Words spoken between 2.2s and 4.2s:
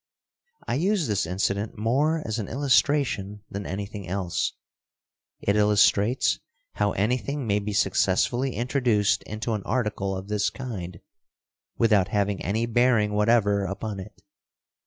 as an illustration than anything